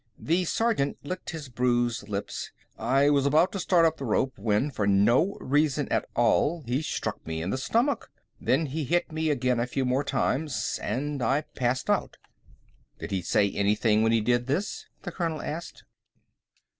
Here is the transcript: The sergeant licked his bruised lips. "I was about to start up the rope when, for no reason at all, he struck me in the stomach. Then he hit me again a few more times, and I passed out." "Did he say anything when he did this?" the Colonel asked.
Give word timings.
The 0.17 0.45
sergeant 0.45 0.97
licked 1.03 1.29
his 1.29 1.47
bruised 1.47 2.09
lips. 2.09 2.51
"I 2.75 3.11
was 3.11 3.27
about 3.27 3.51
to 3.51 3.59
start 3.59 3.85
up 3.85 3.97
the 3.97 4.03
rope 4.05 4.33
when, 4.39 4.71
for 4.71 4.87
no 4.87 5.37
reason 5.39 5.87
at 5.89 6.05
all, 6.15 6.63
he 6.65 6.81
struck 6.81 7.23
me 7.27 7.39
in 7.39 7.51
the 7.51 7.57
stomach. 7.59 8.09
Then 8.39 8.65
he 8.65 8.83
hit 8.85 9.11
me 9.11 9.29
again 9.29 9.59
a 9.59 9.67
few 9.67 9.85
more 9.85 10.03
times, 10.03 10.79
and 10.81 11.21
I 11.21 11.41
passed 11.55 11.87
out." 11.87 12.17
"Did 12.97 13.11
he 13.11 13.21
say 13.21 13.51
anything 13.51 14.01
when 14.01 14.11
he 14.11 14.21
did 14.21 14.47
this?" 14.47 14.87
the 15.03 15.11
Colonel 15.11 15.39
asked. 15.43 15.83